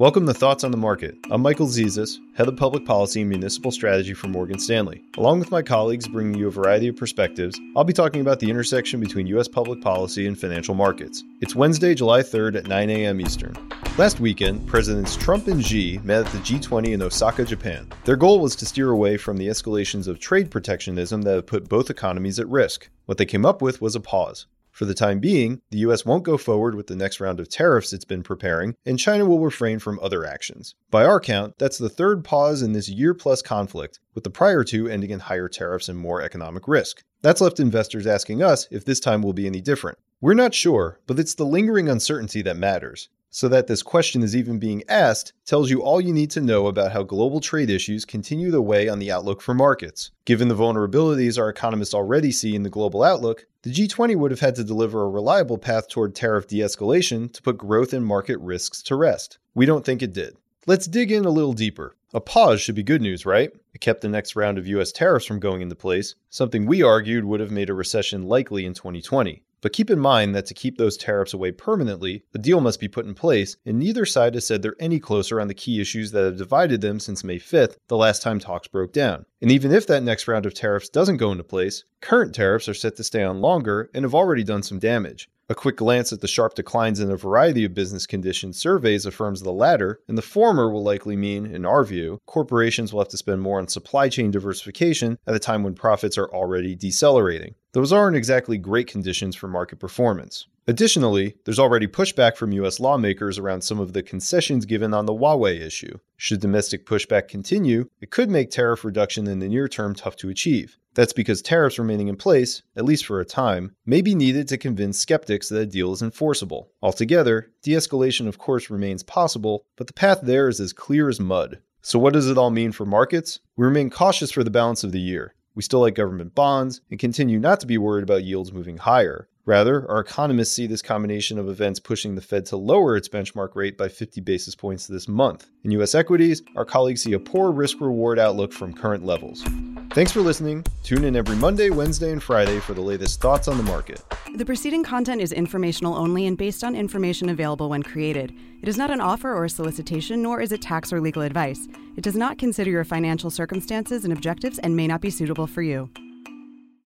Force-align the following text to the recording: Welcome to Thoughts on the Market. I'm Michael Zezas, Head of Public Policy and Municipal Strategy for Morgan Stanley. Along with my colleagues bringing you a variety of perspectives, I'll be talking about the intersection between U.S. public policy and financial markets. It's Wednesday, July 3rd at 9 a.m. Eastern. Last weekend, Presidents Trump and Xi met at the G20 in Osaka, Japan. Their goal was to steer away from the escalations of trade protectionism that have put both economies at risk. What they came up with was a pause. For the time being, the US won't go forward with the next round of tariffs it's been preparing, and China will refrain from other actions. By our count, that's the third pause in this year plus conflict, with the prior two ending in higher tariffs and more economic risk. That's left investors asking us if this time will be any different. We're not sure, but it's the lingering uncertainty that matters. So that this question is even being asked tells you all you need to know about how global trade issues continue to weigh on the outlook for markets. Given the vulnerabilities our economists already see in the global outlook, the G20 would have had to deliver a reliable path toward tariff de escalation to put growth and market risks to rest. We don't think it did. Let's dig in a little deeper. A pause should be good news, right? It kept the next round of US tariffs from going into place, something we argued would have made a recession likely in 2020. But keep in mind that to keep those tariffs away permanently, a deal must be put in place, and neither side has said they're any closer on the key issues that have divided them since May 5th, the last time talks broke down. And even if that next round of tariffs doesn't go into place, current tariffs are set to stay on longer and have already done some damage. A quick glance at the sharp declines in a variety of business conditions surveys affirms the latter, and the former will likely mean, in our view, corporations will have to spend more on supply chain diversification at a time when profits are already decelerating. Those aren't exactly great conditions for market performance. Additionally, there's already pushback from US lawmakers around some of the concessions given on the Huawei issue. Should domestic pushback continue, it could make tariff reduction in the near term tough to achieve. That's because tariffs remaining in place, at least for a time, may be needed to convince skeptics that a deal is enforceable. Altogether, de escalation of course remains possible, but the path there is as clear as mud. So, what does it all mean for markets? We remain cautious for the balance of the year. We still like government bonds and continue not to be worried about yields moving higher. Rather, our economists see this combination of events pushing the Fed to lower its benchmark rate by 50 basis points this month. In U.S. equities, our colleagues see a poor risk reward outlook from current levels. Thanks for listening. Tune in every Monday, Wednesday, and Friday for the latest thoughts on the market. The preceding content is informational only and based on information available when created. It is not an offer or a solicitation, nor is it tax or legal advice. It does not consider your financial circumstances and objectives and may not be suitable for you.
Welcome 0.00 0.26
to 0.28 0.32
Thoughts 0.32 0.64
on 0.64 0.70
the 0.70 0.78
Market. 0.78 1.14
I'm 1.30 1.42
Michael 1.42 1.66
Zezas, 1.66 2.20
Head 2.34 2.48
of 2.48 2.56
Public 2.56 2.86
Policy 2.86 3.20
and 3.20 3.28
Municipal 3.28 3.70
Strategy 3.70 4.14
for 4.14 4.28
Morgan 4.28 4.58
Stanley. 4.58 5.04
Along 5.18 5.38
with 5.38 5.50
my 5.50 5.60
colleagues 5.60 6.08
bringing 6.08 6.38
you 6.38 6.48
a 6.48 6.50
variety 6.50 6.88
of 6.88 6.96
perspectives, 6.96 7.60
I'll 7.76 7.84
be 7.84 7.92
talking 7.92 8.22
about 8.22 8.40
the 8.40 8.48
intersection 8.48 8.98
between 8.98 9.26
U.S. 9.26 9.46
public 9.46 9.82
policy 9.82 10.26
and 10.26 10.40
financial 10.40 10.74
markets. 10.74 11.22
It's 11.42 11.54
Wednesday, 11.54 11.94
July 11.94 12.22
3rd 12.22 12.56
at 12.56 12.66
9 12.66 12.88
a.m. 12.88 13.20
Eastern. 13.20 13.54
Last 13.98 14.20
weekend, 14.20 14.66
Presidents 14.66 15.16
Trump 15.16 15.48
and 15.48 15.62
Xi 15.62 15.98
met 16.02 16.24
at 16.24 16.32
the 16.32 16.38
G20 16.38 16.94
in 16.94 17.02
Osaka, 17.02 17.44
Japan. 17.44 17.86
Their 18.06 18.16
goal 18.16 18.40
was 18.40 18.56
to 18.56 18.64
steer 18.64 18.88
away 18.88 19.18
from 19.18 19.36
the 19.36 19.48
escalations 19.48 20.08
of 20.08 20.18
trade 20.18 20.50
protectionism 20.50 21.20
that 21.22 21.34
have 21.34 21.46
put 21.46 21.68
both 21.68 21.90
economies 21.90 22.40
at 22.40 22.48
risk. 22.48 22.88
What 23.04 23.18
they 23.18 23.26
came 23.26 23.44
up 23.44 23.60
with 23.60 23.82
was 23.82 23.94
a 23.96 24.00
pause. 24.00 24.46
For 24.70 24.84
the 24.84 24.94
time 24.94 25.18
being, 25.18 25.60
the 25.70 25.78
US 25.78 26.04
won't 26.04 26.22
go 26.22 26.36
forward 26.36 26.74
with 26.74 26.86
the 26.86 26.96
next 26.96 27.20
round 27.20 27.40
of 27.40 27.48
tariffs 27.48 27.92
it's 27.92 28.04
been 28.04 28.22
preparing, 28.22 28.76
and 28.86 28.98
China 28.98 29.26
will 29.26 29.40
refrain 29.40 29.78
from 29.78 29.98
other 30.00 30.24
actions. 30.24 30.74
By 30.90 31.04
our 31.04 31.20
count, 31.20 31.58
that's 31.58 31.78
the 31.78 31.88
third 31.88 32.24
pause 32.24 32.62
in 32.62 32.72
this 32.72 32.88
year 32.88 33.12
plus 33.12 33.42
conflict, 33.42 33.98
with 34.14 34.24
the 34.24 34.30
prior 34.30 34.64
two 34.64 34.88
ending 34.88 35.10
in 35.10 35.20
higher 35.20 35.48
tariffs 35.48 35.88
and 35.88 35.98
more 35.98 36.22
economic 36.22 36.68
risk. 36.68 37.02
That's 37.22 37.40
left 37.40 37.60
investors 37.60 38.06
asking 38.06 38.42
us 38.42 38.68
if 38.70 38.84
this 38.84 39.00
time 39.00 39.22
will 39.22 39.32
be 39.32 39.46
any 39.46 39.60
different. 39.60 39.98
We're 40.20 40.34
not 40.34 40.54
sure, 40.54 41.00
but 41.06 41.18
it's 41.18 41.34
the 41.34 41.46
lingering 41.46 41.88
uncertainty 41.88 42.42
that 42.42 42.56
matters. 42.56 43.08
So 43.32 43.46
that 43.48 43.68
this 43.68 43.84
question 43.84 44.24
is 44.24 44.34
even 44.34 44.58
being 44.58 44.82
asked 44.88 45.34
tells 45.46 45.70
you 45.70 45.82
all 45.82 46.00
you 46.00 46.12
need 46.12 46.32
to 46.32 46.40
know 46.40 46.66
about 46.66 46.90
how 46.90 47.04
global 47.04 47.40
trade 47.40 47.70
issues 47.70 48.04
continue 48.04 48.50
to 48.50 48.60
weigh 48.60 48.88
on 48.88 48.98
the 48.98 49.12
outlook 49.12 49.40
for 49.40 49.54
markets. 49.54 50.10
Given 50.24 50.48
the 50.48 50.56
vulnerabilities 50.56 51.38
our 51.38 51.48
economists 51.48 51.94
already 51.94 52.32
see 52.32 52.56
in 52.56 52.64
the 52.64 52.68
global 52.68 53.04
outlook, 53.04 53.46
the 53.62 53.72
G20 53.72 54.16
would 54.16 54.32
have 54.32 54.40
had 54.40 54.56
to 54.56 54.64
deliver 54.64 55.02
a 55.02 55.08
reliable 55.08 55.58
path 55.58 55.88
toward 55.88 56.16
tariff 56.16 56.48
de 56.48 56.58
escalation 56.58 57.32
to 57.32 57.40
put 57.40 57.56
growth 57.56 57.92
and 57.92 58.04
market 58.04 58.38
risks 58.40 58.82
to 58.82 58.96
rest. 58.96 59.38
We 59.54 59.64
don't 59.64 59.84
think 59.84 60.02
it 60.02 60.12
did. 60.12 60.36
Let's 60.66 60.88
dig 60.88 61.12
in 61.12 61.24
a 61.24 61.30
little 61.30 61.52
deeper. 61.52 61.94
A 62.12 62.20
pause 62.20 62.60
should 62.60 62.74
be 62.74 62.82
good 62.82 63.00
news, 63.00 63.24
right? 63.24 63.52
It 63.72 63.80
kept 63.80 64.00
the 64.00 64.08
next 64.08 64.34
round 64.34 64.58
of 64.58 64.66
US 64.66 64.90
tariffs 64.90 65.26
from 65.26 65.38
going 65.38 65.62
into 65.62 65.76
place, 65.76 66.16
something 66.30 66.66
we 66.66 66.82
argued 66.82 67.24
would 67.24 67.38
have 67.38 67.52
made 67.52 67.70
a 67.70 67.74
recession 67.74 68.24
likely 68.24 68.66
in 68.66 68.74
2020. 68.74 69.44
But 69.62 69.72
keep 69.72 69.90
in 69.90 69.98
mind 69.98 70.34
that 70.34 70.46
to 70.46 70.54
keep 70.54 70.78
those 70.78 70.96
tariffs 70.96 71.34
away 71.34 71.52
permanently, 71.52 72.24
a 72.34 72.38
deal 72.38 72.60
must 72.60 72.80
be 72.80 72.88
put 72.88 73.04
in 73.04 73.14
place, 73.14 73.56
and 73.66 73.78
neither 73.78 74.06
side 74.06 74.34
has 74.34 74.46
said 74.46 74.62
they're 74.62 74.74
any 74.80 74.98
closer 74.98 75.40
on 75.40 75.48
the 75.48 75.54
key 75.54 75.80
issues 75.80 76.12
that 76.12 76.24
have 76.24 76.38
divided 76.38 76.80
them 76.80 76.98
since 76.98 77.22
May 77.22 77.38
5th, 77.38 77.76
the 77.88 77.96
last 77.96 78.22
time 78.22 78.38
talks 78.38 78.68
broke 78.68 78.92
down. 78.92 79.26
And 79.42 79.50
even 79.50 79.72
if 79.72 79.86
that 79.86 80.02
next 80.02 80.28
round 80.28 80.46
of 80.46 80.54
tariffs 80.54 80.88
doesn't 80.88 81.18
go 81.18 81.30
into 81.30 81.44
place, 81.44 81.84
current 82.00 82.34
tariffs 82.34 82.68
are 82.68 82.74
set 82.74 82.96
to 82.96 83.04
stay 83.04 83.22
on 83.22 83.40
longer 83.40 83.90
and 83.92 84.04
have 84.04 84.14
already 84.14 84.44
done 84.44 84.62
some 84.62 84.78
damage. 84.78 85.28
A 85.50 85.54
quick 85.54 85.76
glance 85.76 86.12
at 86.12 86.20
the 86.20 86.28
sharp 86.28 86.54
declines 86.54 87.00
in 87.00 87.10
a 87.10 87.16
variety 87.16 87.64
of 87.64 87.74
business 87.74 88.06
conditions 88.06 88.56
surveys 88.56 89.04
affirms 89.04 89.42
the 89.42 89.52
latter, 89.52 89.98
and 90.06 90.16
the 90.16 90.22
former 90.22 90.70
will 90.70 90.84
likely 90.84 91.16
mean, 91.16 91.44
in 91.44 91.66
our 91.66 91.82
view, 91.82 92.20
corporations 92.24 92.92
will 92.92 93.00
have 93.00 93.08
to 93.08 93.16
spend 93.16 93.42
more 93.42 93.58
on 93.58 93.66
supply 93.66 94.08
chain 94.08 94.30
diversification 94.30 95.18
at 95.26 95.34
a 95.34 95.40
time 95.40 95.64
when 95.64 95.74
profits 95.74 96.16
are 96.16 96.32
already 96.32 96.76
decelerating. 96.76 97.56
Those 97.72 97.92
aren't 97.92 98.16
exactly 98.16 98.58
great 98.58 98.88
conditions 98.88 99.36
for 99.36 99.46
market 99.46 99.78
performance. 99.78 100.46
Additionally, 100.66 101.36
there's 101.44 101.58
already 101.58 101.86
pushback 101.86 102.36
from 102.36 102.52
US 102.52 102.80
lawmakers 102.80 103.38
around 103.38 103.62
some 103.62 103.78
of 103.78 103.92
the 103.92 104.02
concessions 104.02 104.66
given 104.66 104.92
on 104.92 105.06
the 105.06 105.12
Huawei 105.12 105.60
issue. 105.60 105.98
Should 106.16 106.40
domestic 106.40 106.84
pushback 106.84 107.28
continue, 107.28 107.88
it 108.00 108.10
could 108.10 108.28
make 108.28 108.50
tariff 108.50 108.84
reduction 108.84 109.28
in 109.28 109.38
the 109.38 109.48
near 109.48 109.68
term 109.68 109.94
tough 109.94 110.16
to 110.16 110.28
achieve. 110.28 110.78
That's 110.94 111.12
because 111.12 111.42
tariffs 111.42 111.78
remaining 111.78 112.08
in 112.08 112.16
place, 112.16 112.62
at 112.74 112.84
least 112.84 113.06
for 113.06 113.20
a 113.20 113.24
time, 113.24 113.76
may 113.86 114.02
be 114.02 114.16
needed 114.16 114.48
to 114.48 114.58
convince 114.58 114.98
skeptics 114.98 115.48
that 115.48 115.60
a 115.60 115.66
deal 115.66 115.92
is 115.92 116.02
enforceable. 116.02 116.72
Altogether, 116.82 117.52
de 117.62 117.72
escalation 117.72 118.26
of 118.26 118.38
course 118.38 118.68
remains 118.68 119.04
possible, 119.04 119.64
but 119.76 119.86
the 119.86 119.92
path 119.92 120.20
there 120.22 120.48
is 120.48 120.58
as 120.58 120.72
clear 120.72 121.08
as 121.08 121.20
mud. 121.20 121.60
So, 121.82 121.98
what 121.98 122.12
does 122.12 122.28
it 122.28 122.36
all 122.36 122.50
mean 122.50 122.72
for 122.72 122.84
markets? 122.84 123.38
We 123.56 123.64
remain 123.64 123.90
cautious 123.90 124.32
for 124.32 124.44
the 124.44 124.50
balance 124.50 124.84
of 124.84 124.92
the 124.92 125.00
year. 125.00 125.34
We 125.54 125.62
still 125.62 125.80
like 125.80 125.94
government 125.94 126.34
bonds 126.34 126.80
and 126.90 126.98
continue 126.98 127.38
not 127.38 127.60
to 127.60 127.66
be 127.66 127.78
worried 127.78 128.02
about 128.02 128.24
yields 128.24 128.52
moving 128.52 128.78
higher. 128.78 129.28
Rather, 129.46 129.90
our 129.90 130.00
economists 130.00 130.52
see 130.52 130.66
this 130.66 130.82
combination 130.82 131.38
of 131.38 131.48
events 131.48 131.80
pushing 131.80 132.14
the 132.14 132.20
Fed 132.20 132.46
to 132.46 132.56
lower 132.56 132.96
its 132.96 133.08
benchmark 133.08 133.56
rate 133.56 133.76
by 133.76 133.88
50 133.88 134.20
basis 134.20 134.54
points 134.54 134.86
this 134.86 135.08
month. 135.08 135.50
In 135.64 135.72
U.S. 135.72 135.94
equities, 135.94 136.42
our 136.56 136.64
colleagues 136.64 137.02
see 137.02 137.14
a 137.14 137.18
poor 137.18 137.50
risk 137.50 137.80
reward 137.80 138.18
outlook 138.18 138.52
from 138.52 138.74
current 138.74 139.04
levels. 139.04 139.44
Thanks 139.92 140.12
for 140.12 140.20
listening. 140.20 140.64
Tune 140.84 141.02
in 141.02 141.16
every 141.16 141.34
Monday, 141.34 141.68
Wednesday, 141.68 142.12
and 142.12 142.22
Friday 142.22 142.60
for 142.60 142.74
the 142.74 142.80
latest 142.80 143.20
thoughts 143.20 143.48
on 143.48 143.56
the 143.56 143.64
market. 143.64 144.00
The 144.36 144.44
preceding 144.44 144.84
content 144.84 145.20
is 145.20 145.32
informational 145.32 145.96
only 145.96 146.28
and 146.28 146.38
based 146.38 146.62
on 146.62 146.76
information 146.76 147.28
available 147.28 147.68
when 147.68 147.82
created. 147.82 148.32
It 148.62 148.68
is 148.68 148.78
not 148.78 148.92
an 148.92 149.00
offer 149.00 149.34
or 149.34 149.46
a 149.46 149.50
solicitation, 149.50 150.22
nor 150.22 150.40
is 150.40 150.52
it 150.52 150.62
tax 150.62 150.92
or 150.92 151.00
legal 151.00 151.22
advice. 151.22 151.66
It 151.96 152.04
does 152.04 152.14
not 152.14 152.38
consider 152.38 152.70
your 152.70 152.84
financial 152.84 153.30
circumstances 153.30 154.04
and 154.04 154.12
objectives 154.12 154.60
and 154.60 154.76
may 154.76 154.86
not 154.86 155.00
be 155.00 155.10
suitable 155.10 155.48
for 155.48 155.62
you. 155.62 155.90